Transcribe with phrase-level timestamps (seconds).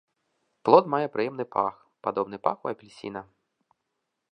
[0.67, 1.75] Плод мае прыемны пах,
[2.07, 3.21] падобны паху апельсіна.